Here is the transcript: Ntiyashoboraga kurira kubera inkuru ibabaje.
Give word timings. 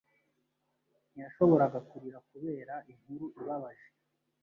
Ntiyashoboraga 1.11 1.79
kurira 1.89 2.19
kubera 2.29 2.73
inkuru 2.91 3.25
ibabaje. 3.39 3.89